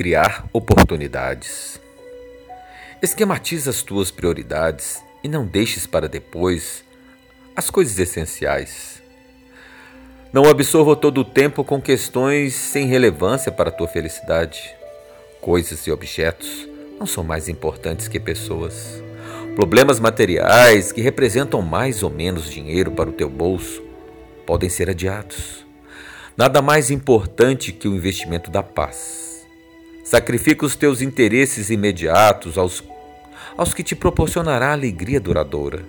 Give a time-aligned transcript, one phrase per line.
[0.00, 1.78] criar oportunidades.
[3.02, 6.82] Esquematiza as tuas prioridades e não deixes para depois
[7.54, 9.02] as coisas essenciais.
[10.32, 14.74] Não absorva todo o tempo com questões sem relevância para a tua felicidade.
[15.38, 16.66] Coisas e objetos
[16.98, 19.02] não são mais importantes que pessoas.
[19.54, 23.82] Problemas materiais que representam mais ou menos dinheiro para o teu bolso
[24.46, 25.66] podem ser adiados.
[26.38, 29.29] Nada mais importante que o investimento da paz.
[30.10, 32.82] Sacrifica os teus interesses imediatos aos,
[33.56, 35.84] aos que te proporcionará alegria duradoura.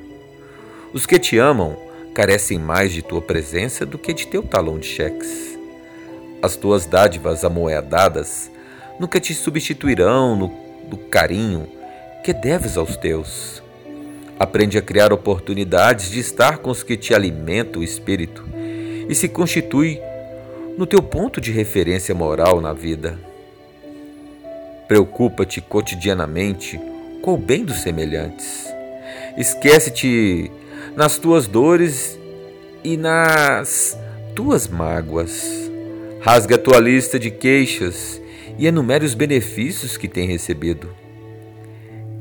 [0.94, 1.76] Os que te amam
[2.14, 5.58] carecem mais de tua presença do que de teu talão de cheques.
[6.40, 8.52] As tuas dádivas amoedadas
[9.00, 10.54] nunca te substituirão no,
[10.88, 11.68] no carinho
[12.24, 13.64] que deves aos teus.
[14.38, 18.46] Aprende a criar oportunidades de estar com os que te alimentam o espírito
[19.10, 20.00] e se constitui
[20.78, 23.31] no teu ponto de referência moral na vida.
[24.92, 26.78] Preocupa-te cotidianamente
[27.22, 28.68] com o bem dos semelhantes.
[29.38, 30.52] Esquece-te
[30.98, 32.20] nas tuas dores
[32.84, 33.98] e nas
[34.36, 35.72] tuas mágoas.
[36.20, 38.22] Rasga a tua lista de queixas
[38.58, 40.94] e enumere os benefícios que tem recebido.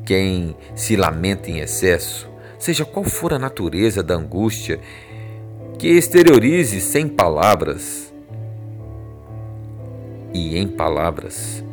[0.06, 4.78] Quem se lamenta em excesso, seja qual for a natureza da angústia,
[5.76, 8.14] que exteriorize sem palavras.
[10.32, 11.68] E em palavras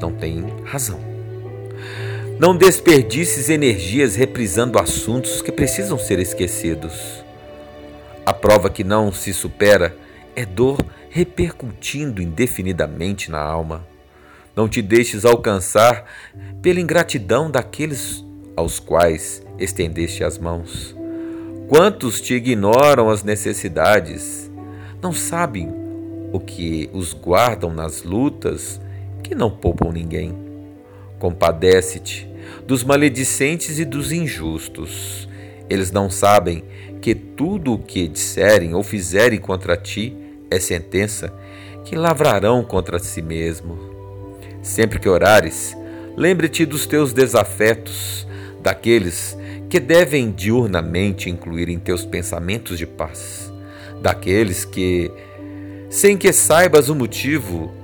[0.00, 1.00] não tem razão.
[2.38, 7.22] Não desperdices energias reprisando assuntos que precisam ser esquecidos.
[8.24, 9.94] A prova que não se supera
[10.34, 13.86] é dor repercutindo indefinidamente na alma.
[14.56, 16.04] Não te deixes alcançar
[16.62, 18.24] pela ingratidão daqueles
[18.56, 20.96] aos quais estendeste as mãos.
[21.68, 24.50] Quantos te ignoram as necessidades,
[25.02, 25.72] não sabem
[26.32, 28.80] o que os guardam nas lutas
[29.30, 30.34] que não poupam ninguém.
[31.20, 32.28] Compadece-te
[32.66, 35.28] dos maledicentes e dos injustos.
[35.68, 36.64] Eles não sabem
[37.00, 40.16] que tudo o que disserem ou fizerem contra ti
[40.50, 41.32] é sentença
[41.84, 43.78] que lavrarão contra si mesmo.
[44.64, 45.76] Sempre que orares,
[46.16, 48.26] lembre-te dos teus desafetos,
[48.60, 49.38] daqueles
[49.68, 53.52] que devem diurnamente incluir em teus pensamentos de paz,
[54.02, 55.08] daqueles que,
[55.88, 57.78] sem que saibas o motivo,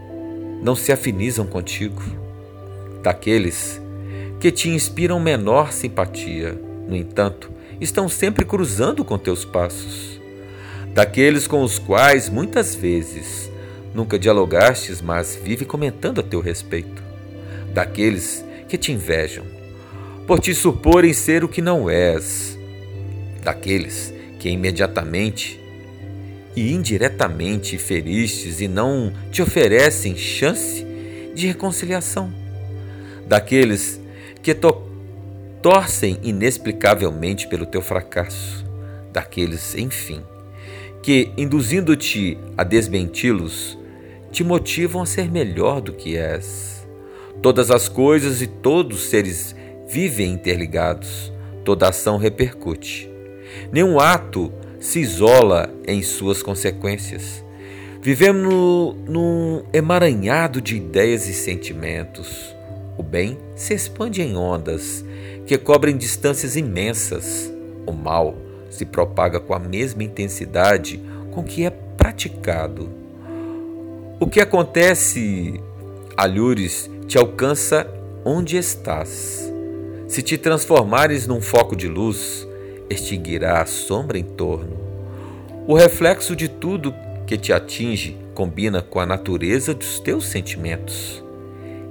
[0.62, 2.02] não se afinizam contigo,
[3.02, 3.80] daqueles
[4.40, 7.50] que te inspiram menor simpatia, no entanto,
[7.80, 10.20] estão sempre cruzando com teus passos.
[10.92, 13.50] Daqueles com os quais muitas vezes
[13.94, 17.02] nunca dialogastes, mas vive comentando a teu respeito.
[17.72, 19.44] Daqueles que te invejam,
[20.26, 22.58] por te suporem ser o que não és.
[23.42, 25.60] Daqueles que imediatamente
[26.56, 30.84] e indiretamente feristes e não te oferecem chance
[31.34, 32.32] de reconciliação.
[33.28, 34.00] Daqueles
[34.42, 34.86] que to
[35.60, 38.64] torcem inexplicavelmente pelo teu fracasso,
[39.12, 40.22] daqueles, enfim,
[41.02, 43.76] que, induzindo-te a desmenti-los,
[44.30, 46.86] te motivam a ser melhor do que és.
[47.42, 49.56] Todas as coisas e todos os seres
[49.88, 51.32] vivem interligados,
[51.64, 53.10] toda ação repercute.
[53.72, 54.52] Nenhum ato
[54.86, 57.44] se isola em suas consequências.
[58.00, 62.54] Vivemos num emaranhado de ideias e sentimentos
[62.96, 65.04] o bem se expande em ondas
[65.44, 67.52] que cobrem distâncias imensas.
[67.84, 68.36] O mal
[68.70, 72.88] se propaga com a mesma intensidade com que é praticado.
[74.20, 75.60] O que acontece,
[76.16, 77.92] Alhures, te alcança
[78.24, 79.52] onde estás.
[80.06, 82.46] Se te transformares num foco de luz,
[82.88, 84.76] extinguirá a sombra em torno.
[85.66, 86.94] O reflexo de tudo
[87.26, 91.24] que te atinge combina com a natureza dos teus sentimentos.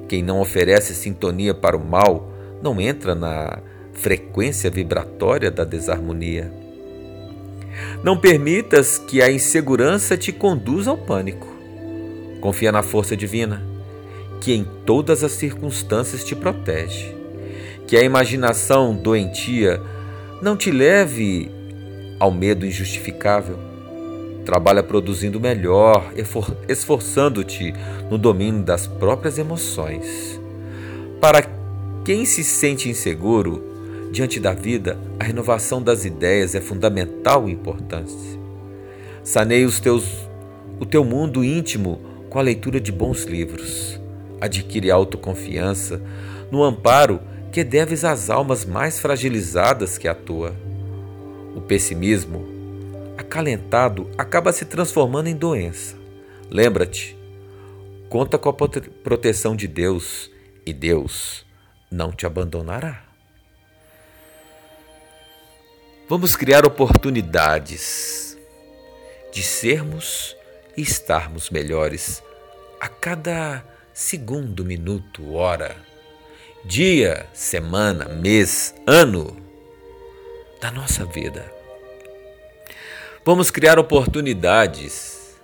[0.07, 3.59] Quem não oferece sintonia para o mal não entra na
[3.94, 6.51] frequência vibratória da desarmonia.
[8.03, 11.47] Não permitas que a insegurança te conduza ao pânico.
[12.39, 13.62] Confia na força divina,
[14.39, 17.15] que em todas as circunstâncias te protege.
[17.88, 19.81] Que a imaginação doentia
[20.45, 21.50] não te leve
[22.19, 23.57] ao medo injustificável
[24.45, 26.13] Trabalha produzindo melhor,
[26.69, 27.74] esforçando-te
[28.12, 30.39] no domínio das próprias emoções.
[31.19, 31.44] Para
[32.06, 33.63] quem se sente inseguro
[34.12, 38.13] diante da vida, a renovação das ideias é fundamental e importante.
[39.24, 40.06] Saneie os teus,
[40.80, 42.00] o teu mundo íntimo
[42.30, 44.00] com a leitura de bons livros.
[44.39, 46.00] Adquire autoconfiança
[46.51, 47.19] no amparo
[47.56, 50.54] que deves às almas mais fragilizadas que a tua.
[51.56, 52.46] O pessimismo
[53.18, 55.96] acalentado acaba se transformando em doença.
[56.52, 57.18] Lembra-te,
[58.10, 60.30] conta com a proteção de Deus
[60.66, 61.46] e Deus
[61.90, 63.06] não te abandonará.
[66.10, 68.38] Vamos criar oportunidades
[69.31, 70.36] de sermos
[70.75, 72.22] e estarmos melhores
[72.81, 73.63] a cada
[73.94, 75.94] segundo, minuto, hora,
[76.65, 79.38] dia, semana, mês, ano
[80.59, 81.45] da nossa vida.
[83.23, 85.35] Vamos criar oportunidades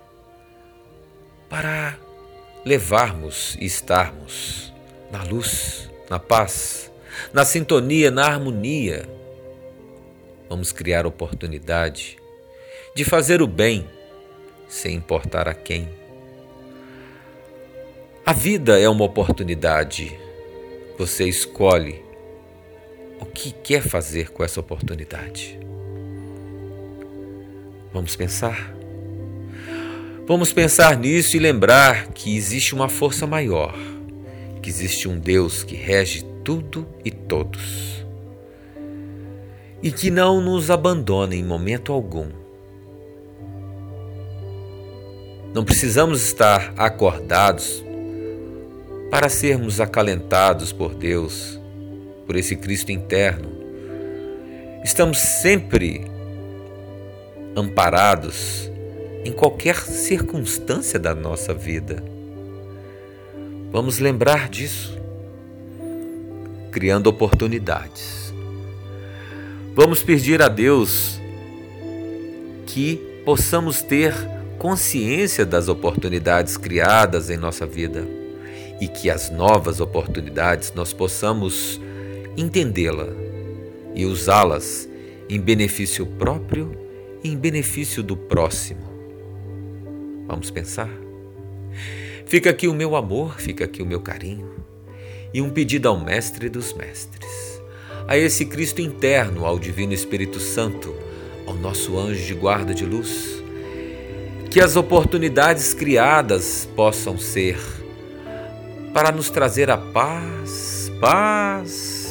[1.48, 1.96] para
[2.64, 4.72] levarmos e estarmos
[5.12, 6.90] na luz, na paz,
[7.32, 9.08] na sintonia, na harmonia.
[10.48, 12.16] Vamos criar oportunidade
[12.96, 13.88] de fazer o bem
[14.68, 15.88] sem importar a quem.
[18.26, 20.18] A vida é uma oportunidade.
[20.98, 22.02] Você escolhe
[23.20, 25.58] o que quer fazer com essa oportunidade.
[27.92, 28.74] Vamos pensar?
[30.26, 33.74] Vamos pensar nisso e lembrar que existe uma força maior,
[34.62, 38.04] que existe um Deus que rege tudo e todos.
[39.82, 42.28] E que não nos abandona em momento algum.
[45.52, 47.84] Não precisamos estar acordados
[49.12, 51.60] para sermos acalentados por Deus,
[52.26, 53.46] por esse Cristo interno.
[54.82, 56.06] Estamos sempre
[57.54, 58.70] amparados
[59.22, 62.02] em qualquer circunstância da nossa vida.
[63.70, 64.98] Vamos lembrar disso,
[66.70, 68.32] criando oportunidades.
[69.74, 71.20] Vamos pedir a Deus
[72.64, 74.14] que possamos ter
[74.58, 78.21] consciência das oportunidades criadas em nossa vida
[78.82, 81.80] e que as novas oportunidades nós possamos
[82.36, 83.06] entendê-la
[83.94, 84.88] e usá-las
[85.30, 86.76] em benefício próprio
[87.22, 88.82] e em benefício do próximo.
[90.26, 90.90] Vamos pensar?
[92.26, 94.50] Fica aqui o meu amor, fica aqui o meu carinho
[95.32, 97.62] e um pedido ao Mestre dos Mestres,
[98.08, 100.92] a esse Cristo interno, ao Divino Espírito Santo,
[101.46, 103.40] ao nosso anjo de guarda de luz,
[104.50, 107.81] que as oportunidades criadas possam ser
[108.92, 112.01] para nos trazer a paz, paz